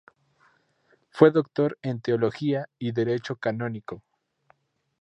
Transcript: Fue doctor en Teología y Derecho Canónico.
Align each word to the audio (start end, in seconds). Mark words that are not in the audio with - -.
Fue 1.11 1.29
doctor 1.29 1.77
en 1.83 2.01
Teología 2.01 2.67
y 2.79 2.91
Derecho 2.91 3.35
Canónico. 3.35 4.01